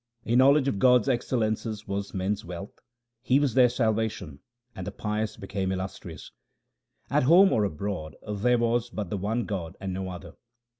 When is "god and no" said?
9.45-10.09